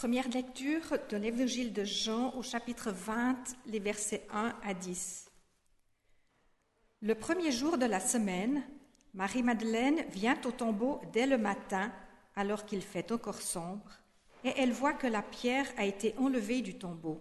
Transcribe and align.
Première 0.00 0.30
lecture 0.30 0.96
de 1.10 1.18
l'évangile 1.18 1.74
de 1.74 1.84
Jean 1.84 2.34
au 2.34 2.42
chapitre 2.42 2.90
20, 2.90 3.36
les 3.66 3.80
versets 3.80 4.26
1 4.32 4.54
à 4.64 4.72
10. 4.72 5.30
Le 7.02 7.14
premier 7.14 7.52
jour 7.52 7.76
de 7.76 7.84
la 7.84 8.00
semaine, 8.00 8.62
Marie-Madeleine 9.12 10.06
vient 10.08 10.40
au 10.46 10.52
tombeau 10.52 11.02
dès 11.12 11.26
le 11.26 11.36
matin, 11.36 11.92
alors 12.34 12.64
qu'il 12.64 12.80
fait 12.80 13.12
encore 13.12 13.42
sombre, 13.42 13.90
et 14.42 14.54
elle 14.56 14.72
voit 14.72 14.94
que 14.94 15.06
la 15.06 15.20
pierre 15.20 15.70
a 15.76 15.84
été 15.84 16.14
enlevée 16.16 16.62
du 16.62 16.78
tombeau. 16.78 17.20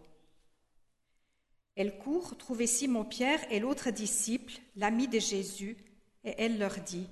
Elle 1.76 1.98
court 1.98 2.38
trouver 2.38 2.66
Simon-Pierre 2.66 3.46
et 3.52 3.60
l'autre 3.60 3.90
disciple, 3.92 4.54
l'ami 4.78 5.10
de 5.10 5.20
Jésus, 5.20 5.76
et 6.24 6.34
elle 6.38 6.58
leur 6.58 6.80
dit 6.80 7.10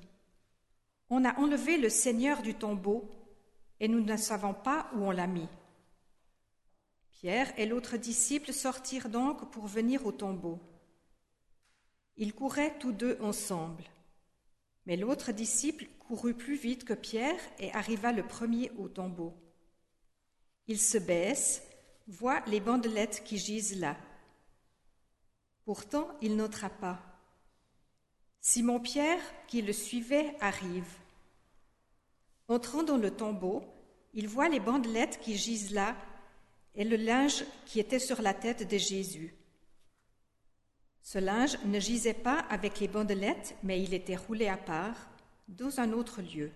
On 1.09 1.25
a 1.25 1.37
enlevé 1.37 1.75
le 1.75 1.89
Seigneur 1.89 2.41
du 2.41 2.53
tombeau, 2.53 3.09
et 3.81 3.89
nous 3.89 3.99
ne 3.99 4.15
savons 4.15 4.53
pas 4.53 4.89
où 4.95 5.03
on 5.03 5.11
l'a 5.11 5.27
mis. 5.27 5.49
Pierre 7.21 7.51
et 7.57 7.65
l'autre 7.65 7.97
disciple 7.97 8.53
sortirent 8.53 9.09
donc 9.09 9.49
pour 9.49 9.65
venir 9.65 10.05
au 10.05 10.11
tombeau. 10.11 10.59
Ils 12.15 12.31
couraient 12.31 12.77
tous 12.77 12.91
deux 12.91 13.17
ensemble. 13.21 13.83
Mais 14.85 14.97
l'autre 14.97 15.31
disciple 15.31 15.87
courut 15.97 16.35
plus 16.35 16.55
vite 16.55 16.85
que 16.85 16.93
Pierre 16.93 17.39
et 17.57 17.73
arriva 17.73 18.11
le 18.11 18.21
premier 18.21 18.71
au 18.77 18.87
tombeau. 18.87 19.33
Il 20.67 20.79
se 20.79 20.99
baisse, 20.99 21.63
voit 22.07 22.43
les 22.45 22.59
bandelettes 22.59 23.23
qui 23.23 23.39
gisent 23.39 23.79
là. 23.79 23.97
Pourtant, 25.65 26.15
il 26.21 26.35
n'entra 26.35 26.69
pas. 26.69 26.99
Simon-Pierre, 28.41 29.21
qui 29.47 29.63
le 29.63 29.73
suivait, 29.73 30.35
arrive. 30.39 30.99
Entrant 32.47 32.83
dans 32.83 32.97
le 32.97 33.09
tombeau, 33.09 33.63
il 34.13 34.27
voit 34.27 34.49
les 34.49 34.59
bandelettes 34.59 35.19
qui 35.19 35.35
gisent 35.35 35.71
là 35.71 35.95
et 36.77 36.83
le 36.83 36.95
linge 36.95 37.43
qui 37.65 37.79
était 37.79 37.99
sur 37.99 38.21
la 38.21 38.35
tête 38.35 38.69
de 38.69 38.77
Jésus. 38.77 39.35
Ce 41.01 41.17
linge 41.17 41.57
ne 41.65 41.79
gisait 41.79 42.13
pas 42.13 42.39
avec 42.49 42.79
les 42.79 42.87
bandelettes, 42.87 43.55
mais 43.63 43.81
il 43.81 43.93
était 43.93 44.15
roulé 44.15 44.47
à 44.47 44.57
part, 44.57 45.09
dans 45.47 45.79
un 45.79 45.91
autre 45.91 46.21
lieu. 46.21 46.51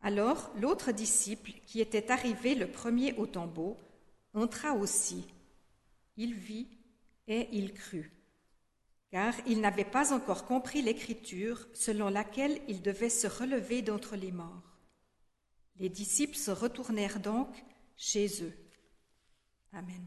Alors 0.00 0.50
l'autre 0.56 0.92
disciple, 0.92 1.52
qui 1.66 1.80
était 1.80 2.10
arrivé 2.10 2.54
le 2.54 2.70
premier 2.70 3.12
au 3.14 3.26
tombeau, 3.26 3.76
entra 4.32 4.72
aussi. 4.72 5.26
Il 6.16 6.34
vit 6.34 6.68
et 7.26 7.48
il 7.52 7.74
crut, 7.74 8.10
car 9.10 9.34
il 9.46 9.60
n'avait 9.60 9.84
pas 9.84 10.14
encore 10.14 10.46
compris 10.46 10.80
l'écriture 10.80 11.68
selon 11.74 12.08
laquelle 12.08 12.60
il 12.68 12.80
devait 12.80 13.10
se 13.10 13.26
relever 13.26 13.82
d'entre 13.82 14.16
les 14.16 14.32
morts. 14.32 14.78
Les 15.76 15.88
disciples 15.88 16.36
se 16.36 16.50
retournèrent 16.50 17.20
donc 17.20 17.48
chez 17.98 18.42
eux. 18.42 18.56
Amen. 19.74 20.06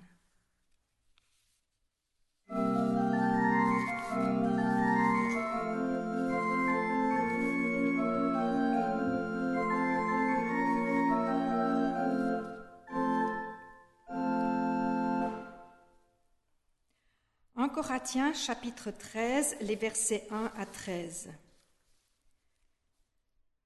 Corinthiens 17.72 18.34
chapitre 18.34 18.92
13, 18.92 19.58
les 19.62 19.76
versets 19.76 20.28
1 20.30 20.52
à 20.58 20.66
13. 20.66 21.30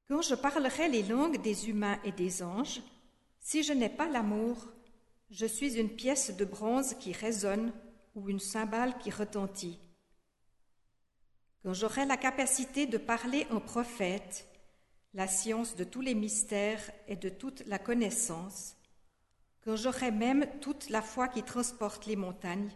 Quand 0.08 0.22
je 0.22 0.36
parlerai 0.36 0.88
les 0.90 1.04
langues 1.04 1.42
des 1.42 1.70
humains 1.70 2.00
et 2.04 2.12
des 2.12 2.44
anges, 2.44 2.82
si 3.46 3.62
je 3.62 3.74
n'ai 3.74 3.90
pas 3.90 4.10
l'amour, 4.10 4.58
je 5.30 5.46
suis 5.46 5.78
une 5.78 5.96
pièce 5.96 6.36
de 6.36 6.46
bronze 6.46 6.96
qui 6.96 7.12
résonne 7.12 7.72
ou 8.16 8.28
une 8.28 8.40
cymbale 8.40 8.98
qui 8.98 9.12
retentit. 9.12 9.78
Quand 11.62 11.74
j'aurai 11.74 12.08
la 12.08 12.18
capacité 12.18 12.88
de 12.88 12.98
parler 12.98 13.46
en 13.52 13.60
prophète, 13.60 14.48
la 15.14 15.28
science 15.28 15.76
de 15.76 15.84
tous 15.84 16.02
les 16.02 16.16
mystères 16.16 16.90
et 17.08 17.16
de 17.16 17.30
toute 17.30 17.64
la 17.68 17.78
connaissance, 17.78 18.78
quand 19.64 19.76
j'aurai 19.76 20.10
même 20.10 20.48
toute 20.60 20.90
la 20.90 21.04
foi 21.04 21.28
qui 21.28 21.44
transporte 21.44 22.08
les 22.08 22.16
montagnes, 22.16 22.72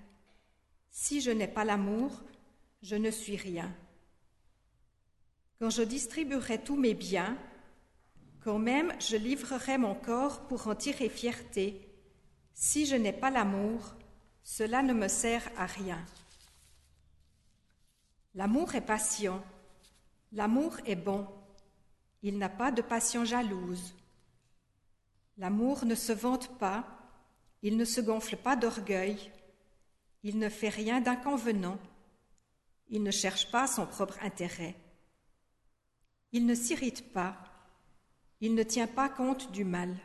si 0.92 1.20
je 1.20 1.32
n'ai 1.32 1.48
pas 1.48 1.66
l'amour, 1.66 2.12
je 2.84 2.96
ne 2.96 3.10
suis 3.10 3.38
rien. 3.38 3.76
Quand 5.58 5.72
je 5.72 5.82
distribuerai 5.82 6.62
tous 6.62 6.76
mes 6.76 6.94
biens, 6.94 7.40
quand 8.50 8.58
même 8.58 8.92
je 9.00 9.16
livrerai 9.16 9.78
mon 9.78 9.94
corps 9.94 10.48
pour 10.48 10.68
en 10.68 10.74
tirer 10.74 11.08
fierté, 11.08 11.88
si 12.56 12.88
je 12.88 12.96
n'ai 12.96 13.14
pas 13.14 13.30
l'amour, 13.30 13.94
cela 14.42 14.82
ne 14.82 14.92
me 14.92 15.08
sert 15.08 15.48
à 15.56 15.68
rien. 15.68 16.04
L'amour 18.34 18.74
est 18.74 18.82
patient, 18.82 19.44
l'amour 20.32 20.78
est 20.88 20.96
bon, 20.96 21.28
il 22.24 22.40
n'a 22.40 22.50
pas 22.50 22.72
de 22.72 22.82
passion 22.82 23.24
jalouse. 23.24 23.94
L'amour 25.38 25.86
ne 25.86 25.94
se 25.94 26.12
vante 26.12 26.58
pas, 26.58 26.88
il 27.62 27.78
ne 27.78 27.86
se 27.86 28.02
gonfle 28.02 28.36
pas 28.36 28.56
d'orgueil, 28.56 29.32
il 30.24 30.40
ne 30.40 30.50
fait 30.50 30.70
rien 30.70 31.02
d'inconvenant. 31.02 31.78
Il 32.88 33.04
ne 33.04 33.12
cherche 33.12 33.52
pas 33.52 33.68
son 33.68 33.86
propre 33.86 34.18
intérêt. 34.24 34.76
Il 36.32 36.48
ne 36.48 36.56
s'irrite 36.56 37.14
pas. 37.14 37.49
Il 38.42 38.56
ne 38.56 38.64
tient 38.64 38.88
pas 38.88 39.10
compte 39.10 39.52
du 39.52 39.66
mal. 39.66 39.96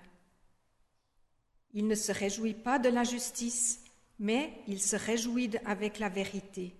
Il 1.72 1.86
ne 1.86 1.94
se 1.94 2.12
réjouit 2.12 2.54
pas 2.54 2.78
de 2.78 2.88
l'injustice, 2.88 3.84
mais 4.18 4.62
il 4.66 4.80
se 4.80 4.96
réjouit 4.96 5.52
avec 5.64 5.98
la 5.98 6.08
vérité. 6.08 6.74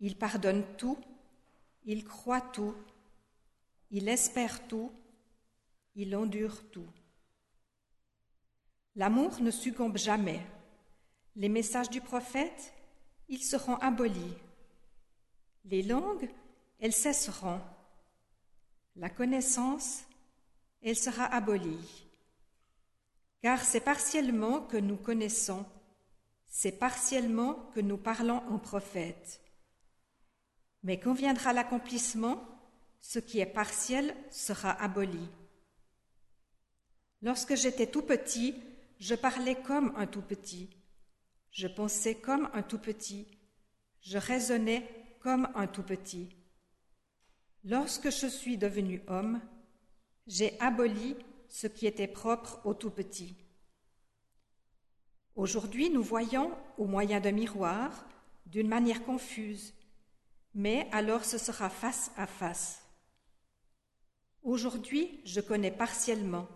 Il 0.00 0.16
pardonne 0.16 0.64
tout, 0.76 0.98
il 1.84 2.04
croit 2.04 2.40
tout, 2.40 2.74
il 3.90 4.08
espère 4.08 4.66
tout, 4.66 4.92
il 5.94 6.14
endure 6.16 6.68
tout. 6.70 6.88
L'amour 8.96 9.40
ne 9.40 9.50
succombe 9.50 9.96
jamais. 9.96 10.40
Les 11.36 11.48
messages 11.48 11.90
du 11.90 12.00
prophète, 12.00 12.74
ils 13.28 13.42
seront 13.42 13.76
abolis. 13.76 14.34
Les 15.64 15.82
langues, 15.82 16.28
elles 16.78 16.92
cesseront. 16.92 17.60
La 18.96 19.08
connaissance, 19.08 20.04
elle 20.82 20.96
sera 20.96 21.24
abolie. 21.24 22.06
Car 23.42 23.60
c'est 23.64 23.80
partiellement 23.80 24.60
que 24.60 24.76
nous 24.76 24.96
connaissons, 24.96 25.64
c'est 26.46 26.78
partiellement 26.78 27.54
que 27.74 27.80
nous 27.80 27.96
parlons 27.96 28.42
en 28.50 28.58
prophète. 28.58 29.40
Mais 30.82 30.98
quand 30.98 31.14
viendra 31.14 31.52
l'accomplissement, 31.52 32.42
ce 33.00 33.18
qui 33.18 33.40
est 33.40 33.46
partiel 33.46 34.14
sera 34.30 34.70
aboli. 34.70 35.28
Lorsque 37.20 37.56
j'étais 37.56 37.86
tout 37.86 38.02
petit, 38.02 38.54
je 38.98 39.14
parlais 39.14 39.60
comme 39.62 39.92
un 39.96 40.06
tout 40.06 40.22
petit. 40.22 40.70
Je 41.50 41.68
pensais 41.68 42.14
comme 42.14 42.48
un 42.54 42.62
tout 42.62 42.78
petit, 42.78 43.26
je 44.00 44.18
raisonnais 44.18 44.88
comme 45.20 45.48
un 45.54 45.66
tout 45.66 45.82
petit. 45.82 46.34
Lorsque 47.64 48.10
je 48.10 48.26
suis 48.26 48.56
devenu 48.56 49.02
homme, 49.06 49.40
j'ai 50.26 50.58
aboli 50.60 51.16
ce 51.48 51.66
qui 51.66 51.86
était 51.86 52.08
propre 52.08 52.60
au 52.64 52.74
tout 52.74 52.90
petit. 52.90 53.36
Aujourd'hui, 55.34 55.90
nous 55.90 56.02
voyons, 56.02 56.52
au 56.78 56.86
moyen 56.86 57.20
d'un 57.20 57.32
miroir, 57.32 58.06
d'une 58.46 58.68
manière 58.68 59.04
confuse, 59.04 59.74
mais 60.54 60.88
alors 60.92 61.24
ce 61.24 61.38
sera 61.38 61.70
face 61.70 62.10
à 62.16 62.26
face. 62.26 62.82
Aujourd'hui, 64.42 65.20
je 65.24 65.40
connais 65.40 65.70
partiellement, 65.70 66.46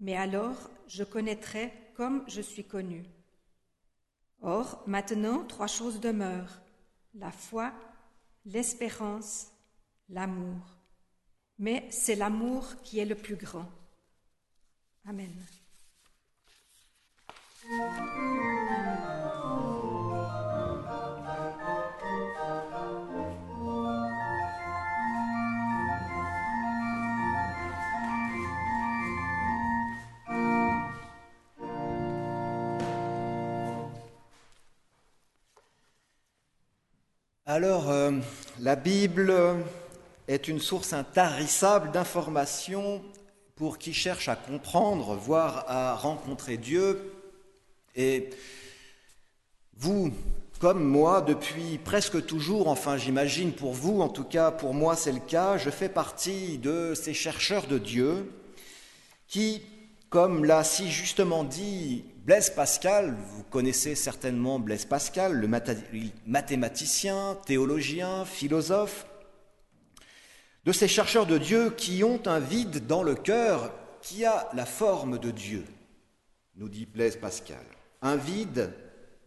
mais 0.00 0.16
alors 0.16 0.70
je 0.88 1.04
connaîtrai 1.04 1.72
comme 1.94 2.24
je 2.28 2.40
suis 2.40 2.64
connu. 2.64 3.04
Or, 4.40 4.82
maintenant, 4.86 5.44
trois 5.44 5.68
choses 5.68 6.00
demeurent, 6.00 6.60
la 7.14 7.30
foi, 7.30 7.72
l'espérance, 8.44 9.52
l'amour. 10.08 10.81
Mais 11.62 11.86
c'est 11.90 12.16
l'amour 12.16 12.64
qui 12.82 12.98
est 12.98 13.04
le 13.04 13.14
plus 13.14 13.36
grand. 13.36 13.70
Amen. 15.08 15.30
Alors, 37.46 37.88
euh, 37.88 38.10
la 38.58 38.74
Bible 38.74 39.32
est 40.28 40.48
une 40.48 40.60
source 40.60 40.92
intarissable 40.92 41.90
d'informations 41.90 43.02
pour 43.56 43.78
qui 43.78 43.92
cherche 43.92 44.28
à 44.28 44.36
comprendre, 44.36 45.14
voire 45.14 45.64
à 45.68 45.94
rencontrer 45.94 46.56
Dieu. 46.56 47.12
Et 47.94 48.30
vous, 49.76 50.12
comme 50.58 50.84
moi, 50.84 51.20
depuis 51.22 51.78
presque 51.78 52.24
toujours, 52.24 52.68
enfin 52.68 52.96
j'imagine 52.96 53.52
pour 53.52 53.72
vous, 53.72 54.00
en 54.00 54.08
tout 54.08 54.24
cas 54.24 54.50
pour 54.50 54.74
moi 54.74 54.96
c'est 54.96 55.12
le 55.12 55.20
cas, 55.20 55.58
je 55.58 55.70
fais 55.70 55.88
partie 55.88 56.58
de 56.58 56.94
ces 56.94 57.14
chercheurs 57.14 57.66
de 57.66 57.78
Dieu 57.78 58.32
qui, 59.26 59.62
comme 60.08 60.44
l'a 60.44 60.62
si 60.62 60.90
justement 60.90 61.42
dit 61.42 62.04
Blaise 62.24 62.50
Pascal, 62.50 63.16
vous 63.30 63.42
connaissez 63.44 63.94
certainement 63.94 64.58
Blaise 64.58 64.84
Pascal, 64.84 65.32
le 65.32 65.48
mathématicien, 66.26 67.38
théologien, 67.44 68.24
philosophe, 68.24 69.06
de 70.64 70.72
ces 70.72 70.88
chercheurs 70.88 71.26
de 71.26 71.38
Dieu 71.38 71.70
qui 71.70 72.04
ont 72.04 72.20
un 72.26 72.38
vide 72.38 72.86
dans 72.86 73.02
le 73.02 73.14
cœur 73.14 73.72
qui 74.00 74.24
a 74.24 74.48
la 74.54 74.66
forme 74.66 75.18
de 75.18 75.30
Dieu, 75.30 75.64
nous 76.56 76.68
dit 76.68 76.86
Blaise 76.86 77.16
Pascal. 77.16 77.64
Un 78.00 78.16
vide 78.16 78.72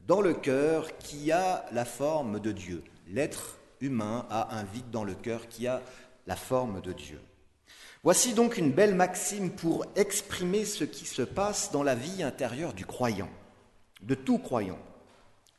dans 0.08 0.22
le 0.22 0.34
cœur 0.34 0.98
qui 0.98 1.32
a 1.32 1.66
la 1.72 1.86
forme 1.86 2.40
de 2.40 2.52
Dieu. 2.52 2.84
L'être 3.08 3.58
humain 3.82 4.26
a 4.30 4.58
un 4.58 4.64
vide 4.64 4.90
dans 4.92 5.04
le 5.04 5.14
cœur 5.14 5.48
qui 5.48 5.68
a 5.68 5.82
la 6.28 6.36
forme 6.36 6.82
de 6.82 6.94
Dieu. 6.94 7.20
Voici 8.04 8.34
donc 8.34 8.58
une 8.58 8.72
belle 8.72 8.96
maxime 8.96 9.50
pour 9.50 9.86
exprimer 9.96 10.64
ce 10.64 10.84
qui 10.84 11.06
se 11.06 11.24
passe 11.24 11.72
dans 11.72 11.84
la 11.84 11.96
vie 11.96 12.24
intérieure 12.24 12.74
du 12.74 12.86
croyant, 12.86 13.30
de 14.02 14.16
tout 14.16 14.38
croyant. 14.38 14.80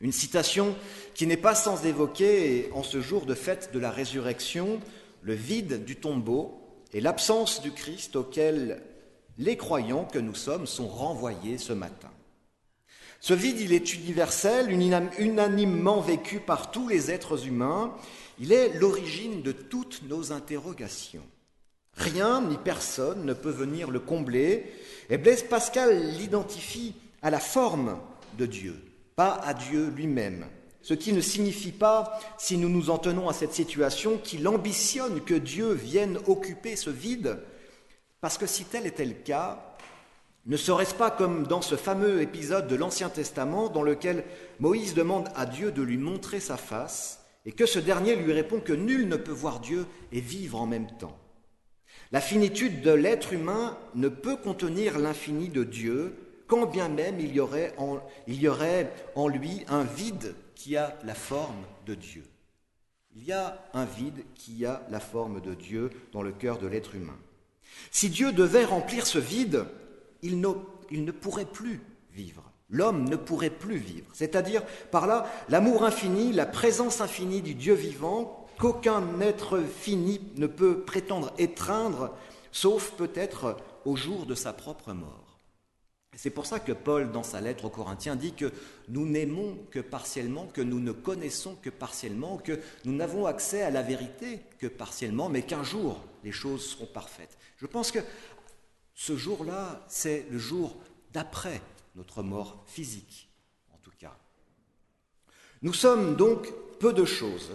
Une 0.00 0.12
citation 0.12 0.76
qui 1.14 1.26
n'est 1.26 1.36
pas 1.36 1.54
sans 1.54 1.84
évoquer, 1.84 2.70
en 2.72 2.82
ce 2.82 3.00
jour 3.00 3.26
de 3.26 3.34
fête 3.34 3.72
de 3.72 3.78
la 3.78 3.90
résurrection, 3.90 4.80
le 5.26 5.34
vide 5.34 5.84
du 5.84 5.96
tombeau 5.96 6.56
et 6.92 7.00
l'absence 7.00 7.60
du 7.60 7.72
Christ 7.72 8.14
auquel 8.14 8.80
les 9.38 9.56
croyants 9.56 10.04
que 10.04 10.20
nous 10.20 10.36
sommes 10.36 10.68
sont 10.68 10.86
renvoyés 10.86 11.58
ce 11.58 11.72
matin. 11.72 12.10
Ce 13.20 13.34
vide, 13.34 13.60
il 13.60 13.72
est 13.72 13.92
universel, 13.92 14.70
unanimement 15.18 16.00
vécu 16.00 16.38
par 16.38 16.70
tous 16.70 16.86
les 16.86 17.10
êtres 17.10 17.44
humains. 17.44 17.92
Il 18.38 18.52
est 18.52 18.78
l'origine 18.78 19.42
de 19.42 19.50
toutes 19.50 20.02
nos 20.08 20.30
interrogations. 20.30 21.26
Rien 21.94 22.40
ni 22.42 22.56
personne 22.56 23.24
ne 23.24 23.32
peut 23.32 23.50
venir 23.50 23.90
le 23.90 23.98
combler. 23.98 24.72
Et 25.10 25.18
Blaise 25.18 25.42
Pascal 25.42 26.12
l'identifie 26.12 26.94
à 27.20 27.30
la 27.30 27.40
forme 27.40 27.98
de 28.38 28.46
Dieu, 28.46 28.76
pas 29.16 29.40
à 29.42 29.54
Dieu 29.54 29.88
lui-même. 29.88 30.46
Ce 30.86 30.94
qui 30.94 31.12
ne 31.12 31.20
signifie 31.20 31.72
pas, 31.72 32.16
si 32.38 32.56
nous 32.56 32.68
nous 32.68 32.90
en 32.90 32.98
tenons 32.98 33.28
à 33.28 33.32
cette 33.32 33.52
situation, 33.52 34.18
qu'il 34.18 34.46
ambitionne 34.46 35.20
que 35.20 35.34
Dieu 35.34 35.72
vienne 35.72 36.20
occuper 36.28 36.76
ce 36.76 36.90
vide, 36.90 37.40
parce 38.20 38.38
que 38.38 38.46
si 38.46 38.64
tel 38.64 38.86
était 38.86 39.04
le 39.04 39.14
cas, 39.14 39.76
ne 40.44 40.56
serait-ce 40.56 40.94
pas 40.94 41.10
comme 41.10 41.44
dans 41.44 41.60
ce 41.60 41.74
fameux 41.74 42.22
épisode 42.22 42.68
de 42.68 42.76
l'Ancien 42.76 43.08
Testament 43.08 43.68
dans 43.68 43.82
lequel 43.82 44.22
Moïse 44.60 44.94
demande 44.94 45.28
à 45.34 45.44
Dieu 45.44 45.72
de 45.72 45.82
lui 45.82 45.98
montrer 45.98 46.38
sa 46.38 46.56
face 46.56 47.20
et 47.46 47.50
que 47.50 47.66
ce 47.66 47.80
dernier 47.80 48.14
lui 48.14 48.32
répond 48.32 48.60
que 48.60 48.72
nul 48.72 49.08
ne 49.08 49.16
peut 49.16 49.32
voir 49.32 49.58
Dieu 49.58 49.86
et 50.12 50.20
vivre 50.20 50.60
en 50.60 50.66
même 50.66 50.86
temps. 50.98 51.18
La 52.12 52.20
finitude 52.20 52.80
de 52.82 52.92
l'être 52.92 53.32
humain 53.32 53.76
ne 53.96 54.06
peut 54.06 54.36
contenir 54.36 55.00
l'infini 55.00 55.48
de 55.48 55.64
Dieu, 55.64 56.14
quand 56.46 56.66
bien 56.66 56.88
même 56.88 57.18
il 57.18 57.34
y, 57.34 57.40
aurait 57.40 57.74
en, 57.76 59.26
lui 59.26 59.64
un 59.66 59.82
vide 59.82 60.36
qui 60.56 60.76
a 60.76 60.98
la 61.04 61.14
forme 61.14 61.62
de 61.86 61.94
Dieu. 61.94 62.24
Il 63.14 63.24
y 63.24 63.32
a 63.32 63.62
un 63.72 63.84
vide 63.84 64.24
qui 64.34 64.66
a 64.66 64.82
la 64.90 65.00
forme 65.00 65.40
de 65.40 65.54
Dieu 65.54 65.90
dans 66.12 66.22
le 66.22 66.32
cœur 66.32 66.58
de 66.58 66.66
l'être 66.66 66.96
humain. 66.96 67.16
Si 67.90 68.10
Dieu 68.10 68.32
devait 68.32 68.64
remplir 68.64 69.06
ce 69.06 69.18
vide, 69.18 69.66
il 70.22 70.40
ne, 70.40 71.10
pourrait 71.12 71.44
plus 71.44 71.80
vivre. 72.10 72.42
L'homme 72.68 73.08
ne 73.08 73.16
pourrait 73.16 73.50
plus 73.50 73.76
vivre. 73.76 74.08
C'est-à-dire, 74.12 74.64
par 74.90 75.06
là, 75.06 75.30
l'amour 75.48 75.84
infini, 75.84 76.32
la 76.32 76.46
présence 76.46 77.00
infinie 77.00 77.42
du 77.42 77.54
Dieu 77.54 77.74
vivant, 77.74 78.46
qu'aucun 78.58 79.02
être 79.20 79.60
fini 79.60 80.20
ne 80.36 80.46
peut 80.46 80.80
prétendre 80.80 81.32
étreindre, 81.38 82.16
sauf 82.50 82.92
peut-être 82.92 83.56
au 83.84 83.96
jour 83.96 84.26
de 84.26 84.34
sa 84.34 84.52
propre 84.52 84.92
mort. 84.92 85.25
C'est 86.16 86.30
pour 86.30 86.46
ça 86.46 86.60
que 86.60 86.72
Paul, 86.72 87.12
dans 87.12 87.22
sa 87.22 87.42
lettre 87.42 87.66
aux 87.66 87.70
Corinthiens, 87.70 88.16
dit 88.16 88.32
que 88.32 88.50
nous 88.88 89.06
n'aimons 89.06 89.58
que 89.70 89.80
partiellement, 89.80 90.46
que 90.46 90.62
nous 90.62 90.80
ne 90.80 90.92
connaissons 90.92 91.56
que 91.56 91.68
partiellement, 91.68 92.38
que 92.38 92.58
nous 92.86 92.94
n'avons 92.94 93.26
accès 93.26 93.60
à 93.60 93.70
la 93.70 93.82
vérité 93.82 94.40
que 94.58 94.66
partiellement, 94.66 95.28
mais 95.28 95.42
qu'un 95.42 95.62
jour 95.62 96.02
les 96.24 96.32
choses 96.32 96.70
seront 96.70 96.86
parfaites. 96.86 97.36
Je 97.58 97.66
pense 97.66 97.92
que 97.92 97.98
ce 98.94 99.14
jour-là, 99.14 99.84
c'est 99.88 100.26
le 100.30 100.38
jour 100.38 100.76
d'après 101.12 101.60
notre 101.96 102.22
mort 102.22 102.64
physique, 102.66 103.28
en 103.74 103.78
tout 103.82 103.92
cas. 103.98 104.16
Nous 105.60 105.74
sommes 105.74 106.16
donc 106.16 106.50
peu 106.80 106.94
de 106.94 107.04
choses, 107.04 107.52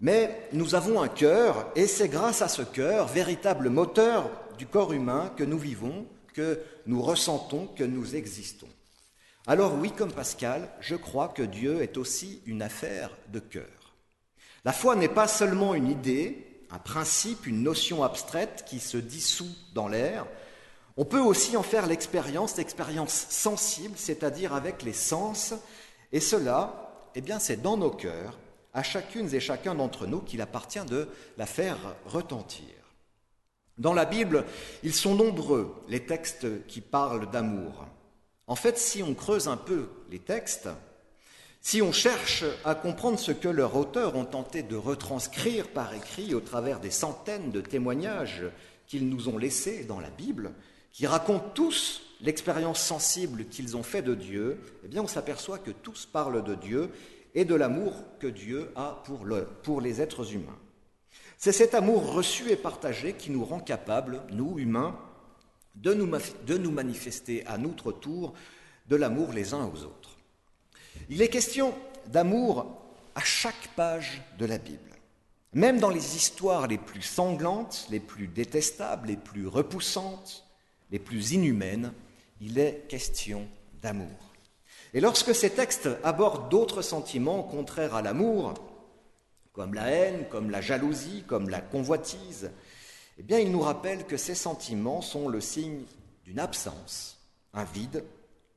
mais 0.00 0.48
nous 0.54 0.74
avons 0.74 1.02
un 1.02 1.08
cœur, 1.08 1.70
et 1.76 1.86
c'est 1.86 2.08
grâce 2.08 2.40
à 2.40 2.48
ce 2.48 2.62
cœur, 2.62 3.06
véritable 3.06 3.68
moteur 3.68 4.30
du 4.56 4.66
corps 4.66 4.94
humain, 4.94 5.30
que 5.36 5.44
nous 5.44 5.58
vivons, 5.58 6.06
que 6.32 6.60
nous 6.86 7.02
ressentons, 7.02 7.66
que 7.66 7.84
nous 7.84 8.16
existons. 8.16 8.68
Alors 9.46 9.74
oui, 9.74 9.90
comme 9.90 10.12
Pascal, 10.12 10.68
je 10.80 10.94
crois 10.94 11.28
que 11.28 11.42
Dieu 11.42 11.82
est 11.82 11.96
aussi 11.96 12.42
une 12.46 12.62
affaire 12.62 13.10
de 13.28 13.40
cœur. 13.40 13.94
La 14.64 14.72
foi 14.72 14.94
n'est 14.94 15.08
pas 15.08 15.26
seulement 15.26 15.74
une 15.74 15.88
idée, 15.88 16.46
un 16.70 16.78
principe, 16.78 17.46
une 17.46 17.62
notion 17.62 18.04
abstraite 18.04 18.64
qui 18.66 18.78
se 18.78 18.96
dissout 18.96 19.54
dans 19.74 19.88
l'air, 19.88 20.26
on 20.96 21.04
peut 21.04 21.20
aussi 21.20 21.56
en 21.56 21.62
faire 21.62 21.86
l'expérience, 21.86 22.56
l'expérience 22.56 23.26
sensible, 23.30 23.94
c'est-à-dire 23.96 24.52
avec 24.52 24.82
les 24.82 24.92
sens, 24.92 25.54
et 26.12 26.20
cela, 26.20 27.08
eh 27.14 27.22
bien, 27.22 27.38
c'est 27.38 27.62
dans 27.62 27.76
nos 27.76 27.90
cœurs, 27.90 28.38
à 28.74 28.82
chacune 28.82 29.32
et 29.34 29.40
chacun 29.40 29.74
d'entre 29.74 30.06
nous, 30.06 30.20
qu'il 30.20 30.42
appartient 30.42 30.84
de 30.84 31.08
la 31.38 31.46
faire 31.46 31.78
retentir. 32.04 32.81
Dans 33.78 33.94
la 33.94 34.04
Bible, 34.04 34.44
ils 34.82 34.94
sont 34.94 35.14
nombreux, 35.14 35.74
les 35.88 36.04
textes 36.04 36.66
qui 36.66 36.80
parlent 36.80 37.30
d'amour. 37.30 37.86
En 38.46 38.54
fait, 38.54 38.78
si 38.78 39.02
on 39.02 39.14
creuse 39.14 39.48
un 39.48 39.56
peu 39.56 39.88
les 40.10 40.18
textes, 40.18 40.68
si 41.60 41.80
on 41.80 41.92
cherche 41.92 42.44
à 42.64 42.74
comprendre 42.74 43.18
ce 43.18 43.32
que 43.32 43.48
leurs 43.48 43.76
auteurs 43.76 44.16
ont 44.16 44.24
tenté 44.24 44.62
de 44.62 44.76
retranscrire 44.76 45.68
par 45.68 45.94
écrit 45.94 46.34
au 46.34 46.40
travers 46.40 46.80
des 46.80 46.90
centaines 46.90 47.52
de 47.52 47.60
témoignages 47.60 48.42
qu'ils 48.88 49.08
nous 49.08 49.28
ont 49.28 49.38
laissés 49.38 49.84
dans 49.84 50.00
la 50.00 50.10
Bible, 50.10 50.52
qui 50.92 51.06
racontent 51.06 51.50
tous 51.54 52.02
l'expérience 52.20 52.80
sensible 52.80 53.46
qu'ils 53.46 53.76
ont 53.76 53.82
fait 53.82 54.02
de 54.02 54.14
Dieu, 54.14 54.60
eh 54.84 54.88
bien 54.88 55.02
on 55.02 55.06
s'aperçoit 55.06 55.58
que 55.58 55.70
tous 55.70 56.04
parlent 56.04 56.44
de 56.44 56.54
Dieu 56.54 56.90
et 57.34 57.44
de 57.44 57.54
l'amour 57.54 57.94
que 58.18 58.26
Dieu 58.26 58.70
a 58.76 59.02
pour, 59.04 59.26
pour 59.62 59.80
les 59.80 60.00
êtres 60.00 60.34
humains. 60.34 60.58
C'est 61.44 61.50
cet 61.50 61.74
amour 61.74 62.12
reçu 62.12 62.52
et 62.52 62.56
partagé 62.56 63.14
qui 63.14 63.28
nous 63.28 63.44
rend 63.44 63.58
capables, 63.58 64.22
nous 64.30 64.60
humains, 64.60 64.96
de 65.74 65.92
nous, 65.92 66.08
de 66.46 66.56
nous 66.56 66.70
manifester 66.70 67.44
à 67.48 67.58
notre 67.58 67.90
tour 67.90 68.32
de 68.88 68.94
l'amour 68.94 69.32
les 69.32 69.52
uns 69.52 69.64
aux 69.64 69.82
autres. 69.82 70.16
Il 71.08 71.20
est 71.20 71.30
question 71.30 71.74
d'amour 72.06 72.80
à 73.16 73.22
chaque 73.22 73.70
page 73.74 74.22
de 74.38 74.46
la 74.46 74.58
Bible. 74.58 74.78
Même 75.52 75.80
dans 75.80 75.90
les 75.90 76.14
histoires 76.14 76.68
les 76.68 76.78
plus 76.78 77.02
sanglantes, 77.02 77.88
les 77.90 77.98
plus 77.98 78.28
détestables, 78.28 79.08
les 79.08 79.16
plus 79.16 79.48
repoussantes, 79.48 80.46
les 80.92 81.00
plus 81.00 81.32
inhumaines, 81.32 81.92
il 82.40 82.56
est 82.56 82.86
question 82.88 83.48
d'amour. 83.82 84.30
Et 84.94 85.00
lorsque 85.00 85.34
ces 85.34 85.50
textes 85.50 85.88
abordent 86.04 86.50
d'autres 86.50 86.82
sentiments 86.82 87.42
contraires 87.42 87.96
à 87.96 88.02
l'amour, 88.02 88.54
comme 89.52 89.74
la 89.74 89.88
haine, 89.88 90.26
comme 90.30 90.50
la 90.50 90.60
jalousie, 90.60 91.24
comme 91.26 91.48
la 91.48 91.60
convoitise, 91.60 92.50
eh 93.18 93.22
bien, 93.22 93.38
ils 93.38 93.52
nous 93.52 93.60
rappellent 93.60 94.06
que 94.06 94.16
ces 94.16 94.34
sentiments 94.34 95.02
sont 95.02 95.28
le 95.28 95.40
signe 95.40 95.82
d'une 96.24 96.38
absence, 96.38 97.18
un 97.52 97.64
vide 97.64 98.04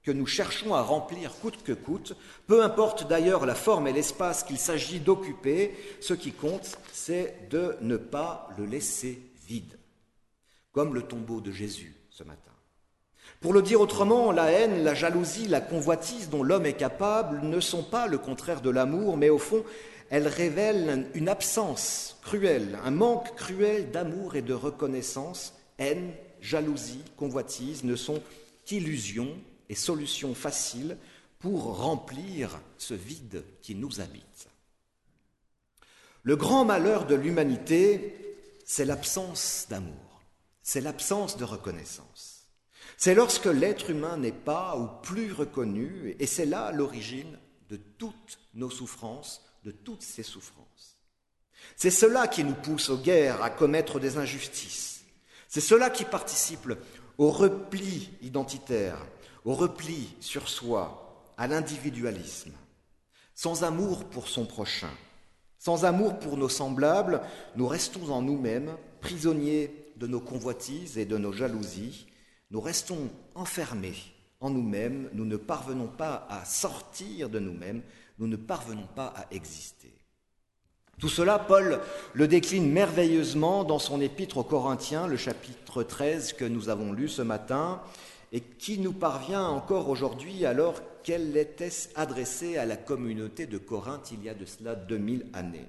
que 0.04 0.12
nous 0.12 0.28
cherchons 0.28 0.75
à 0.75 0.84
remplir 0.84 1.34
coûte 1.42 1.64
que 1.64 1.74
coûte, 1.74 2.16
peu 2.46 2.64
importe 2.64 3.08
d'ailleurs 3.08 3.46
la 3.48 3.56
forme 3.56 3.88
et 3.88 3.92
l'espace 3.92 4.44
qu'il 4.44 4.60
s'agit 4.60 5.00
d'occuper, 5.00 5.75
ce 6.00 6.14
qui 6.14 6.32
compte, 6.32 6.78
c'est 6.94 7.50
de 7.50 7.75
ne 7.82 7.98
pas 7.98 8.48
le 8.58 8.66
laisser 8.66 9.20
vide, 9.48 9.80
comme 10.72 10.94
le 10.94 11.02
tombeau 11.02 11.42
de 11.42 11.52
Jésus 11.52 11.96
ce 12.12 12.24
matin. 12.24 12.52
Pour 13.42 13.52
le 13.52 13.64
dire 13.64 13.82
autrement, 13.82 14.32
la 14.32 14.52
haine, 14.52 14.84
la 14.84 14.94
jalousie, 14.94 15.48
la 15.48 15.60
convoitise 15.60 16.30
dont 16.30 16.44
l'homme 16.44 16.68
est 16.68 16.74
capable 16.74 17.42
ne 17.42 17.60
sont 17.60 17.84
pas 17.84 18.06
le 18.06 18.20
contraire 18.20 18.62
de 18.62 18.70
l'amour, 18.70 19.18
mais 19.18 19.30
au 19.30 19.40
fond, 19.40 19.64
elles 20.10 20.28
révèlent 20.28 21.08
une 21.14 21.30
absence 21.30 22.18
cruelle, 22.22 22.78
un 22.84 22.92
manque 22.92 23.36
cruel 23.36 23.92
d'amour 23.92 24.36
et 24.36 24.42
de 24.42 24.54
reconnaissance. 24.54 25.54
Haine, 25.78 26.14
jalousie, 26.42 27.04
convoitise 27.18 27.84
ne 27.84 27.96
sont 27.96 28.22
qu'illusions 28.66 29.36
et 29.70 29.76
solutions 29.76 30.36
faciles 30.36 30.98
pour 31.40 31.78
remplir 31.78 32.60
ce 32.78 32.94
vide 32.94 33.44
qui 33.62 33.76
nous 33.76 34.00
habite. 34.00 34.48
Le 36.24 36.36
grand 36.36 36.66
malheur 36.66 37.06
de 37.06 37.16
l'humanité, 37.16 38.16
c'est 38.66 38.86
l'absence 38.86 39.68
d'amour. 39.70 39.94
c'est 40.64 40.82
l'absence 40.82 41.38
de 41.38 41.44
reconnaissance. 41.44 42.48
C'est 42.98 43.14
lorsque 43.14 43.46
l'être 43.46 43.92
humain 43.92 44.18
n'est 44.18 44.32
pas 44.32 44.76
ou 44.78 44.88
plus 45.04 45.32
reconnu, 45.32 46.16
et 46.18 46.26
c'est 46.26 46.48
là 46.48 46.72
l'origine 46.72 47.38
de 47.70 47.78
toutes 47.78 48.40
nos 48.56 48.72
souffrances, 48.72 49.46
de 49.65 49.72
toutes 49.72 50.03
ces 50.03 50.24
souffrances. 50.24 50.98
C'est 51.75 51.91
cela 51.91 52.27
qui 52.27 52.43
nous 52.43 52.53
pousse 52.53 52.89
aux 52.89 52.98
guerres, 52.98 53.41
à 53.41 53.50
commettre 53.50 54.00
des 54.00 54.17
injustices. 54.17 55.03
C'est 55.48 55.62
cela 55.62 55.89
qui 55.89 56.05
participe 56.05 56.72
au 57.17 57.31
repli 57.31 58.12
identitaire, 58.22 58.98
au 59.43 59.55
repli 59.55 60.15
sur 60.19 60.48
soi, 60.48 61.34
à 61.38 61.48
l'individualisme. 61.48 62.53
Sans 63.34 63.63
amour 63.63 64.05
pour 64.05 64.27
son 64.27 64.45
prochain, 64.45 64.91
sans 65.57 65.84
amour 65.84 66.19
pour 66.19 66.38
nos 66.38 66.48
semblables, 66.50 67.22
nous 67.55 67.67
restons 67.67 68.10
en 68.12 68.22
nous-mêmes, 68.22 68.77
prisonniers 69.01 69.91
de 69.98 70.07
nos 70.07 70.22
convoitises 70.22 70.98
et 70.98 71.05
de 71.05 71.17
nos 71.17 71.34
jalousies, 71.34 72.05
nous 72.51 72.62
restons 72.62 73.10
enfermés 73.34 73.95
en 74.39 74.51
nous-mêmes, 74.51 75.10
nous 75.13 75.25
ne 75.25 75.38
parvenons 75.38 75.88
pas 75.88 76.27
à 76.29 76.45
sortir 76.45 77.29
de 77.29 77.39
nous-mêmes, 77.39 77.81
nous 78.19 78.27
ne 78.27 78.36
parvenons 78.36 78.88
pas 78.95 79.13
à 79.15 79.25
exister. 79.31 79.93
Tout 81.00 81.10
cela, 81.10 81.39
Paul 81.39 81.81
le 82.13 82.27
décline 82.27 82.72
merveilleusement 82.72 83.63
dans 83.63 83.79
son 83.79 84.00
épître 84.00 84.38
aux 84.38 84.43
Corinthiens, 84.43 85.07
le 85.07 85.17
chapitre 85.17 85.84
13 85.84 86.34
que 86.34 86.45
nous 86.45 86.69
avons 86.69 86.93
lu 86.93 87.10
ce 87.10 87.22
matin, 87.22 87.81
et 88.31 88.41
qui 88.41 88.79
nous 88.79 88.93
parvient 88.93 89.45
encore 89.45 89.89
aujourd'hui 89.89 90.45
alors 90.45 90.81
qu'elle 91.03 91.36
était 91.38 91.72
adressée 91.95 92.57
à 92.57 92.65
la 92.65 92.77
communauté 92.77 93.45
de 93.45 93.57
Corinthe 93.57 94.12
il 94.12 94.24
y 94.24 94.29
a 94.29 94.34
de 94.34 94.45
cela 94.45 94.75
2000 94.75 95.27
années. 95.34 95.67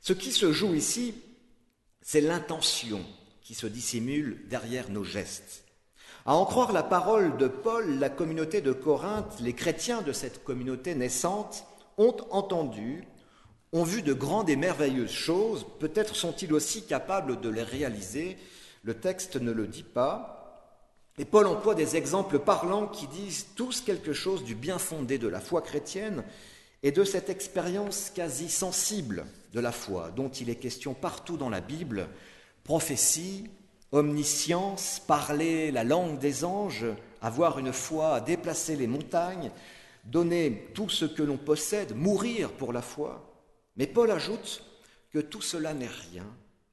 Ce 0.00 0.12
qui 0.12 0.32
se 0.32 0.52
joue 0.52 0.74
ici, 0.74 1.14
c'est 2.02 2.20
l'intention 2.20 3.00
qui 3.40 3.54
se 3.54 3.66
dissimule 3.66 4.46
derrière 4.48 4.90
nos 4.90 5.04
gestes. 5.04 5.63
À 6.26 6.36
en 6.36 6.46
croire 6.46 6.72
la 6.72 6.82
parole 6.82 7.36
de 7.36 7.48
Paul, 7.48 7.98
la 7.98 8.08
communauté 8.08 8.62
de 8.62 8.72
Corinthe, 8.72 9.40
les 9.40 9.52
chrétiens 9.52 10.00
de 10.00 10.12
cette 10.12 10.42
communauté 10.42 10.94
naissante 10.94 11.66
ont 11.98 12.16
entendu, 12.30 13.06
ont 13.72 13.84
vu 13.84 14.00
de 14.00 14.14
grandes 14.14 14.48
et 14.48 14.56
merveilleuses 14.56 15.10
choses, 15.10 15.66
peut-être 15.80 16.16
sont-ils 16.16 16.54
aussi 16.54 16.86
capables 16.86 17.42
de 17.42 17.50
les 17.50 17.62
réaliser, 17.62 18.38
le 18.84 18.94
texte 18.94 19.36
ne 19.36 19.52
le 19.52 19.66
dit 19.66 19.82
pas, 19.82 20.72
et 21.18 21.26
Paul 21.26 21.46
emploie 21.46 21.74
des 21.74 21.94
exemples 21.94 22.38
parlants 22.38 22.86
qui 22.86 23.06
disent 23.06 23.48
tous 23.54 23.82
quelque 23.82 24.14
chose 24.14 24.44
du 24.44 24.54
bien 24.54 24.78
fondé 24.78 25.18
de 25.18 25.28
la 25.28 25.40
foi 25.40 25.60
chrétienne 25.60 26.24
et 26.82 26.90
de 26.90 27.04
cette 27.04 27.28
expérience 27.28 28.10
quasi 28.14 28.48
sensible 28.48 29.26
de 29.52 29.60
la 29.60 29.72
foi 29.72 30.10
dont 30.16 30.30
il 30.30 30.48
est 30.48 30.56
question 30.56 30.94
partout 30.94 31.36
dans 31.36 31.50
la 31.50 31.60
Bible, 31.60 32.08
prophétie, 32.64 33.44
omniscience, 33.94 35.00
parler 35.06 35.70
la 35.70 35.84
langue 35.84 36.18
des 36.18 36.44
anges, 36.44 36.86
avoir 37.22 37.58
une 37.58 37.72
foi 37.72 38.20
déplacer 38.20 38.76
les 38.76 38.86
montagnes, 38.86 39.50
donner 40.04 40.70
tout 40.74 40.90
ce 40.90 41.04
que 41.04 41.22
l'on 41.22 41.38
possède, 41.38 41.96
mourir 41.96 42.52
pour 42.52 42.72
la 42.72 42.82
foi. 42.82 43.40
Mais 43.76 43.86
Paul 43.86 44.10
ajoute 44.10 44.64
que 45.10 45.20
tout 45.20 45.40
cela 45.40 45.74
n'est 45.74 45.86
rien, 45.86 46.26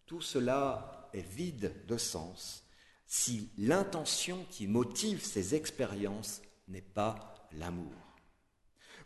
tout 0.05 0.21
cela 0.21 1.09
est 1.13 1.27
vide 1.27 1.73
de 1.87 1.97
sens 1.97 2.63
si 3.05 3.49
l'intention 3.57 4.45
qui 4.49 4.67
motive 4.67 5.21
ces 5.21 5.53
expériences 5.53 6.41
n'est 6.69 6.81
pas 6.81 7.49
l'amour. 7.51 7.91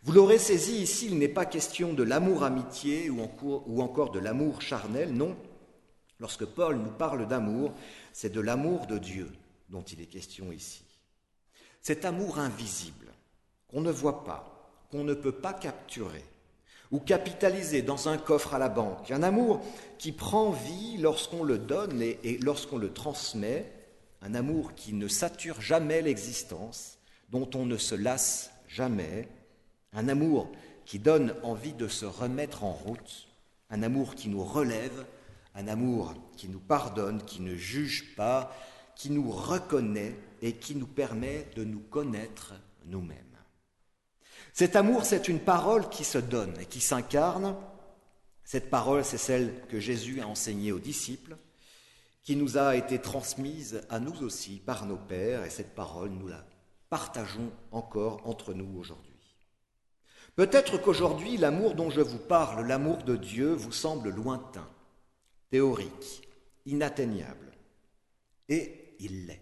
Vous 0.04 0.14
l'aurez 0.14 0.38
saisi 0.38 0.78
ici, 0.78 1.08
il 1.08 1.18
n'est 1.18 1.28
pas 1.28 1.48
question 1.48 1.92
de 1.92 2.04
l'amour 2.04 2.44
amitié 2.44 3.10
ou 3.10 3.82
encore 3.82 4.12
de 4.12 4.20
l'amour 4.20 4.62
charnel, 4.62 5.12
non. 5.12 5.36
Lorsque 6.20 6.46
Paul 6.46 6.78
nous 6.78 6.92
parle 6.92 7.28
d'amour, 7.28 7.74
c'est 8.14 8.32
de 8.32 8.42
l'amour 8.42 8.88
de 8.88 8.98
Dieu 8.98 9.32
dont 9.70 9.82
il 9.82 10.02
est 10.02 10.06
question 10.06 10.52
ici. 10.52 10.84
Cet 11.82 12.06
amour 12.06 12.40
invisible, 12.40 13.12
qu'on 13.68 13.82
ne 13.82 13.92
voit 13.92 14.24
pas, 14.24 14.72
qu'on 14.92 15.04
ne 15.04 15.14
peut 15.14 15.32
pas 15.32 15.54
capturer, 15.54 16.24
ou 16.92 17.00
capitaliser 17.00 17.82
dans 17.82 18.08
un 18.08 18.18
coffre 18.18 18.54
à 18.54 18.60
la 18.60 18.70
banque, 18.70 19.12
un 19.12 19.24
amour 19.24 19.62
qui 19.98 20.12
prend 20.12 20.52
vie 20.52 20.98
lorsqu'on 20.98 21.44
le 21.44 21.58
donne 21.58 22.02
et 22.02 22.38
lorsqu'on 22.42 22.78
le 22.78 22.94
transmet, 22.94 23.72
un 24.22 24.34
amour 24.36 24.74
qui 24.76 24.94
ne 24.94 25.08
sature 25.08 25.62
jamais 25.62 26.02
l'existence, 26.02 26.98
dont 27.30 27.50
on 27.56 27.66
ne 27.66 27.78
se 27.78 27.96
lasse 27.96 28.52
jamais, 28.68 29.28
un 29.94 30.08
amour 30.08 30.52
qui 30.86 31.00
donne 31.00 31.36
envie 31.44 31.74
de 31.74 31.88
se 31.88 32.06
remettre 32.06 32.64
en 32.64 32.72
route, 32.72 33.28
un 33.70 33.84
amour 33.84 34.16
qui 34.16 34.30
nous 34.30 34.44
relève, 34.44 35.06
un 35.56 35.68
amour 35.68 36.14
qui 36.36 36.50
nous 36.50 36.60
pardonne, 36.60 37.24
qui 37.24 37.42
ne 37.42 37.56
juge 37.56 38.16
pas, 38.16 38.56
qui 38.96 39.10
nous 39.10 39.30
reconnaît 39.30 40.16
et 40.42 40.54
qui 40.54 40.76
nous 40.76 40.88
permet 40.88 41.48
de 41.56 41.64
nous 41.64 41.80
connaître 41.80 42.54
nous-mêmes. 42.86 43.20
Cet 44.54 44.76
amour, 44.76 45.06
c'est 45.06 45.28
une 45.28 45.40
parole 45.40 45.90
qui 45.90 46.04
se 46.04 46.18
donne 46.18 46.54
et 46.60 46.66
qui 46.66 46.80
s'incarne. 46.80 47.56
Cette 48.44 48.70
parole, 48.70 49.04
c'est 49.04 49.18
celle 49.18 49.66
que 49.68 49.80
Jésus 49.80 50.22
a 50.22 50.28
enseignée 50.28 50.72
aux 50.72 50.80
disciples 50.80 51.36
qui 52.26 52.36
nous 52.36 52.58
a 52.58 52.76
été 52.76 53.00
transmise 53.00 53.82
à 53.90 54.00
nous 54.00 54.24
aussi 54.24 54.58
par 54.58 54.88
nos 54.88 54.98
pères, 54.98 55.46
et 55.46 55.52
cette 55.52 55.76
parole, 55.76 56.10
nous 56.10 56.28
la 56.28 56.44
partageons 56.90 57.52
encore 57.72 58.22
entre 58.26 58.54
nous 58.54 58.80
aujourd'hui. 58.80 59.38
Peut-être 60.36 60.82
qu'aujourd'hui, 60.82 61.38
l'amour 61.38 61.76
dont 61.76 61.92
je 61.92 62.02
vous 62.02 62.18
parle, 62.18 62.66
l'amour 62.66 63.04
de 63.04 63.16
Dieu, 63.16 63.54
vous 63.54 63.72
semble 63.72 64.10
lointain, 64.10 64.68
théorique, 65.56 66.28
inatteignable. 66.66 67.54
Et 68.50 68.98
il 69.00 69.28
l'est. 69.28 69.40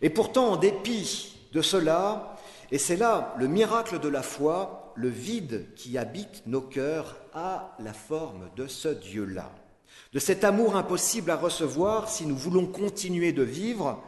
Et 0.00 0.08
pourtant, 0.08 0.52
en 0.52 0.56
dépit 0.56 1.36
de 1.52 1.60
cela, 1.60 2.38
et 2.70 2.78
c'est 2.78 2.96
là 2.96 3.34
le 3.38 3.46
miracle 3.46 4.00
de 4.00 4.08
la 4.08 4.22
foi, 4.22 4.94
le 4.96 5.10
vide 5.10 5.74
qui 5.76 5.98
habite 5.98 6.46
nos 6.46 6.62
cœurs 6.62 7.18
a 7.34 7.76
la 7.80 7.92
forme 7.92 8.48
de 8.56 8.66
ce 8.66 8.88
Dieu-là 8.88 9.52
de 10.14 10.18
cet 10.20 10.44
amour 10.44 10.76
impossible 10.76 11.30
à 11.32 11.36
recevoir 11.36 12.08
si 12.08 12.24
nous 12.24 12.36
voulons 12.36 12.66
continuer 12.66 13.32
de 13.32 13.42
vivre, 13.42 14.02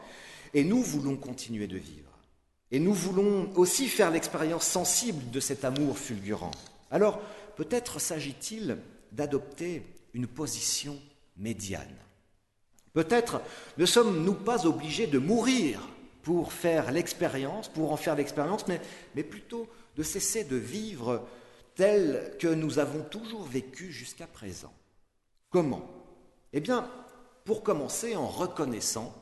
et 0.54 0.62
nous 0.62 0.80
voulons 0.80 1.16
continuer 1.16 1.66
de 1.66 1.76
vivre. 1.76 2.12
Et 2.70 2.78
nous 2.78 2.94
voulons 2.94 3.50
aussi 3.56 3.88
faire 3.88 4.12
l'expérience 4.12 4.64
sensible 4.64 5.30
de 5.30 5.40
cet 5.40 5.64
amour 5.64 5.98
fulgurant. 5.98 6.52
Alors, 6.92 7.20
peut-être 7.56 8.00
s'agit-il 8.00 8.78
d'adopter 9.10 9.82
une 10.16 10.26
position 10.26 10.98
médiane. 11.36 11.94
Peut-être 12.94 13.42
ne 13.76 13.84
sommes-nous 13.84 14.32
pas 14.32 14.66
obligés 14.66 15.06
de 15.06 15.18
mourir 15.18 15.86
pour 16.22 16.54
faire 16.54 16.90
l'expérience, 16.90 17.68
pour 17.68 17.92
en 17.92 17.98
faire 17.98 18.16
l'expérience, 18.16 18.66
mais, 18.66 18.80
mais 19.14 19.22
plutôt 19.22 19.68
de 19.94 20.02
cesser 20.02 20.44
de 20.44 20.56
vivre 20.56 21.22
tel 21.74 22.34
que 22.40 22.48
nous 22.48 22.78
avons 22.78 23.02
toujours 23.02 23.44
vécu 23.44 23.92
jusqu'à 23.92 24.26
présent. 24.26 24.72
Comment? 25.50 25.86
Eh 26.54 26.60
bien, 26.60 26.90
pour 27.44 27.62
commencer 27.62 28.16
en 28.16 28.26
reconnaissant, 28.26 29.14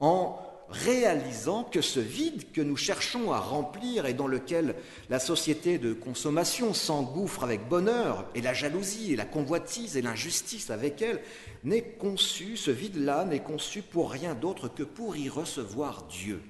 en 0.00 0.40
réalisant 0.68 1.64
que 1.64 1.80
ce 1.80 2.00
vide 2.00 2.50
que 2.52 2.60
nous 2.60 2.76
cherchons 2.76 3.32
à 3.32 3.38
remplir 3.38 4.06
et 4.06 4.14
dans 4.14 4.26
lequel 4.26 4.74
la 5.08 5.18
société 5.18 5.78
de 5.78 5.92
consommation 5.92 6.74
s'engouffre 6.74 7.44
avec 7.44 7.68
bonheur, 7.68 8.26
et 8.34 8.40
la 8.40 8.54
jalousie 8.54 9.12
et 9.12 9.16
la 9.16 9.24
convoitise 9.24 9.96
et 9.96 10.02
l'injustice 10.02 10.70
avec 10.70 11.02
elle, 11.02 11.20
n'est 11.64 11.82
conçu, 11.82 12.56
ce 12.56 12.70
vide-là 12.70 13.24
n'est 13.24 13.42
conçu 13.42 13.82
pour 13.82 14.10
rien 14.10 14.34
d'autre 14.34 14.68
que 14.68 14.82
pour 14.82 15.16
y 15.16 15.28
recevoir 15.28 16.04
Dieu. 16.04 16.42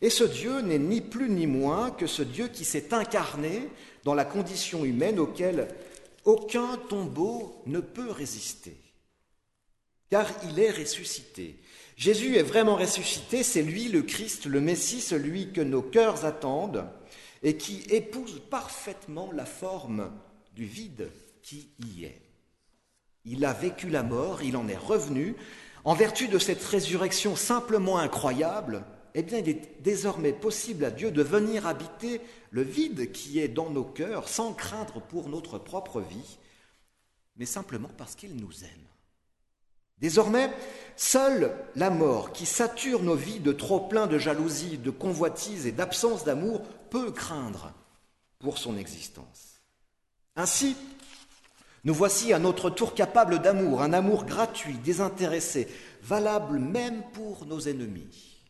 Et 0.00 0.10
ce 0.10 0.24
Dieu 0.24 0.60
n'est 0.60 0.78
ni 0.78 1.00
plus 1.00 1.30
ni 1.30 1.46
moins 1.46 1.90
que 1.90 2.06
ce 2.06 2.22
Dieu 2.22 2.48
qui 2.48 2.64
s'est 2.64 2.92
incarné 2.92 3.68
dans 4.04 4.14
la 4.14 4.24
condition 4.24 4.84
humaine 4.84 5.18
auquel 5.18 5.68
aucun 6.24 6.76
tombeau 6.88 7.62
ne 7.66 7.80
peut 7.80 8.10
résister, 8.10 8.76
car 10.10 10.28
il 10.50 10.58
est 10.58 10.70
ressuscité. 10.70 11.56
Jésus 11.96 12.36
est 12.36 12.42
vraiment 12.42 12.76
ressuscité, 12.76 13.42
c'est 13.42 13.62
lui 13.62 13.88
le 13.88 14.02
Christ, 14.02 14.44
le 14.44 14.60
Messie, 14.60 15.00
celui 15.00 15.52
que 15.52 15.62
nos 15.62 15.80
cœurs 15.80 16.26
attendent 16.26 16.86
et 17.42 17.56
qui 17.56 17.82
épouse 17.88 18.42
parfaitement 18.50 19.32
la 19.32 19.46
forme 19.46 20.12
du 20.54 20.66
vide 20.66 21.10
qui 21.42 21.70
y 21.78 22.04
est. 22.04 22.20
Il 23.24 23.44
a 23.46 23.54
vécu 23.54 23.88
la 23.88 24.02
mort, 24.02 24.42
il 24.42 24.56
en 24.56 24.68
est 24.68 24.76
revenu. 24.76 25.36
En 25.84 25.94
vertu 25.94 26.28
de 26.28 26.38
cette 26.38 26.62
résurrection 26.62 27.34
simplement 27.34 27.98
incroyable, 27.98 28.84
eh 29.14 29.22
bien, 29.22 29.38
il 29.38 29.48
est 29.48 29.82
désormais 29.82 30.34
possible 30.34 30.84
à 30.84 30.90
Dieu 30.90 31.10
de 31.10 31.22
venir 31.22 31.66
habiter 31.66 32.20
le 32.50 32.62
vide 32.62 33.10
qui 33.12 33.38
est 33.38 33.48
dans 33.48 33.70
nos 33.70 33.84
cœurs 33.84 34.28
sans 34.28 34.52
craindre 34.52 35.00
pour 35.00 35.30
notre 35.30 35.58
propre 35.58 36.02
vie, 36.02 36.38
mais 37.36 37.46
simplement 37.46 37.90
parce 37.96 38.14
qu'il 38.14 38.36
nous 38.36 38.64
aime. 38.64 38.95
Désormais, 39.98 40.50
seule 40.96 41.54
la 41.74 41.90
mort 41.90 42.32
qui 42.32 42.46
sature 42.46 43.02
nos 43.02 43.14
vies 43.14 43.40
de 43.40 43.52
trop 43.52 43.80
plein 43.80 44.06
de 44.06 44.18
jalousie, 44.18 44.78
de 44.78 44.90
convoitise 44.90 45.66
et 45.66 45.72
d'absence 45.72 46.24
d'amour 46.24 46.62
peut 46.90 47.10
craindre 47.10 47.72
pour 48.38 48.58
son 48.58 48.76
existence. 48.76 49.60
Ainsi, 50.36 50.76
Nous 51.86 51.94
voici 51.94 52.32
à 52.32 52.40
notre 52.40 52.68
tour 52.68 52.94
capables 52.94 53.38
d'amour, 53.38 53.80
un 53.80 53.92
amour 53.92 54.24
gratuit, 54.24 54.74
désintéressé, 54.74 55.68
valable 56.02 56.58
même 56.58 57.00
pour 57.12 57.46
nos 57.46 57.60
ennemis. 57.60 58.42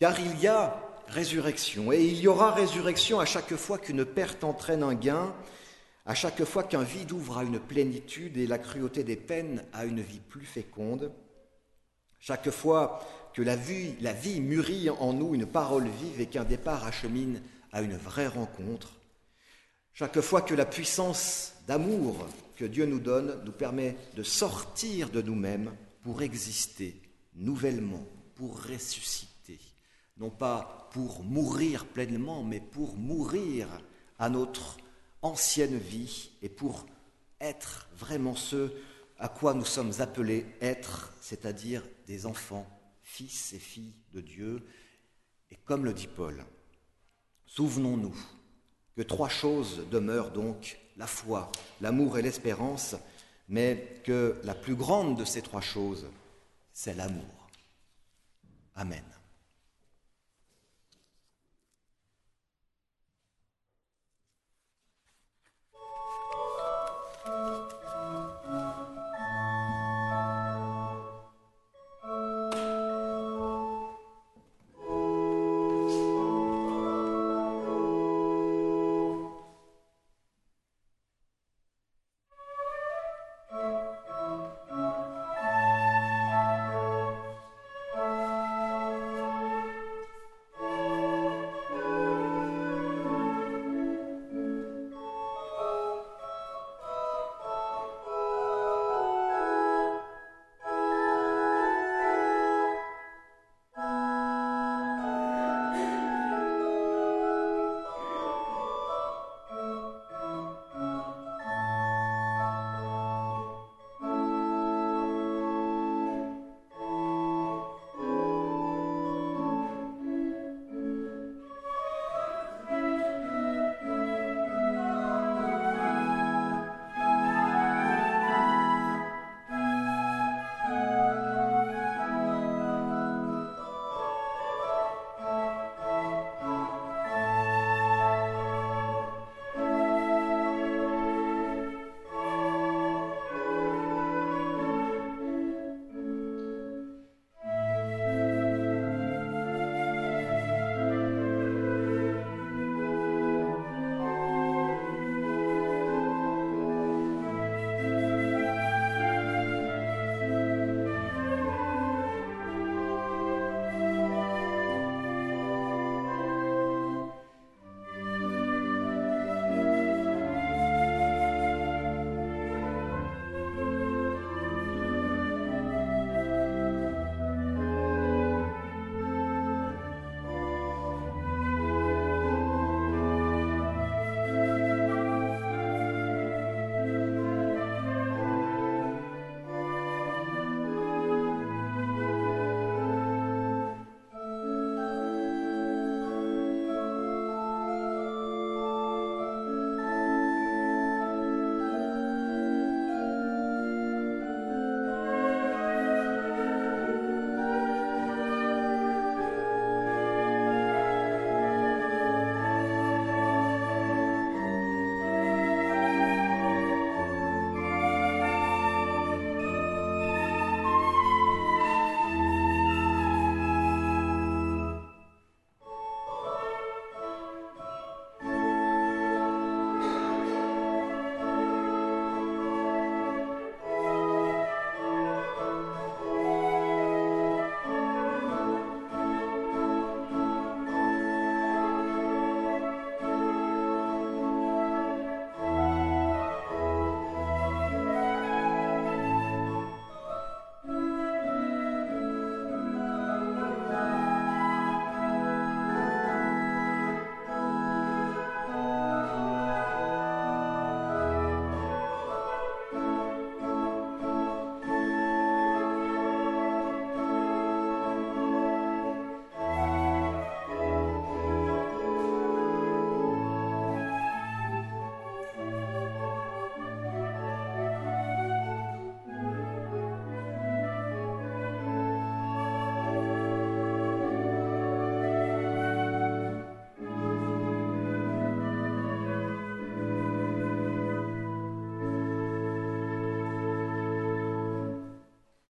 Car 0.00 0.20
il 0.20 0.38
y 0.38 0.48
a 0.48 0.78
résurrection, 1.08 1.92
et 1.92 2.04
il 2.04 2.20
y 2.20 2.28
aura 2.28 2.52
résurrection 2.52 3.20
à 3.20 3.24
chaque 3.24 3.56
fois 3.56 3.78
qu'une 3.78 4.04
perte 4.04 4.44
entraîne 4.44 4.82
un 4.82 4.92
gain, 4.92 5.34
à 6.06 6.14
chaque 6.14 6.44
fois 6.44 6.64
qu'un 6.64 6.82
vide 6.82 7.12
ouvre 7.12 7.38
à 7.38 7.44
une 7.44 7.58
plénitude 7.58 8.36
et 8.36 8.46
la 8.46 8.58
cruauté 8.58 9.04
des 9.04 9.16
peines 9.16 9.64
à 9.72 9.84
une 9.84 10.00
vie 10.00 10.20
plus 10.20 10.44
féconde, 10.44 11.12
chaque 12.20 12.50
fois 12.50 13.00
que 13.32 13.42
la 13.42 13.56
vie, 13.56 14.40
mûrit 14.40 14.90
en 14.90 15.12
nous 15.12 15.34
une 15.34 15.46
parole 15.46 15.88
vive 15.88 16.20
et 16.20 16.26
qu'un 16.26 16.44
départ 16.44 16.84
achemine 16.84 17.42
à 17.72 17.82
une 17.82 17.96
vraie 17.96 18.28
rencontre, 18.28 18.92
chaque 19.92 20.20
fois 20.20 20.42
que 20.42 20.54
la 20.54 20.66
puissance 20.66 21.54
d'amour 21.66 22.26
que 22.56 22.64
Dieu 22.64 22.86
nous 22.86 23.00
donne 23.00 23.42
nous 23.44 23.52
permet 23.52 23.96
de 24.14 24.22
sortir 24.22 25.10
de 25.10 25.22
nous-mêmes 25.22 25.72
pour 26.02 26.22
exister 26.22 27.00
nouvellement, 27.34 28.06
pour 28.34 28.62
ressusciter, 28.62 29.58
non 30.18 30.30
pas 30.30 30.88
pour 30.92 31.24
mourir 31.24 31.86
pleinement, 31.86 32.42
mais 32.42 32.60
pour 32.60 32.96
mourir 32.96 33.68
à 34.18 34.28
notre 34.28 34.76
ancienne 35.24 35.78
vie 35.78 36.30
et 36.42 36.48
pour 36.48 36.86
être 37.40 37.88
vraiment 37.96 38.36
ce 38.36 38.70
à 39.18 39.28
quoi 39.28 39.54
nous 39.54 39.64
sommes 39.64 39.92
appelés 40.00 40.46
être, 40.60 41.12
c'est-à-dire 41.20 41.82
des 42.06 42.26
enfants, 42.26 42.66
fils 43.02 43.52
et 43.52 43.58
filles 43.58 43.94
de 44.12 44.20
Dieu. 44.20 44.66
Et 45.50 45.56
comme 45.56 45.84
le 45.84 45.94
dit 45.94 46.08
Paul, 46.08 46.44
souvenons-nous 47.46 48.14
que 48.96 49.02
trois 49.02 49.28
choses 49.28 49.88
demeurent 49.90 50.30
donc, 50.30 50.78
la 50.96 51.06
foi, 51.06 51.50
l'amour 51.80 52.18
et 52.18 52.22
l'espérance, 52.22 52.96
mais 53.48 54.00
que 54.04 54.40
la 54.44 54.54
plus 54.54 54.74
grande 54.74 55.18
de 55.18 55.24
ces 55.24 55.42
trois 55.42 55.60
choses, 55.60 56.06
c'est 56.72 56.94
l'amour. 56.94 57.48
Amen. 58.74 59.04